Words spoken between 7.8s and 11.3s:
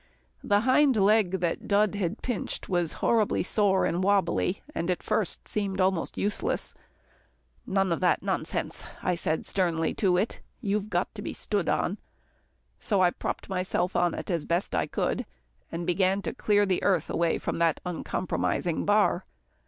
of that nonsense," I said sternly to it. "You've got to